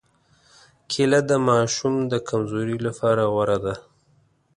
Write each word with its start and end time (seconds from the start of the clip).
کېله 0.91 1.19
د 1.29 1.31
ماشو 1.47 1.89
د 2.11 2.13
کمزورۍ 2.29 2.77
لپاره 2.87 3.23
غوره 3.33 3.57
ده. 3.65 3.75